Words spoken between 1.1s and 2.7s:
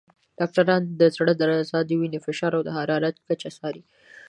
زړه درزا، د وینې فشار، او د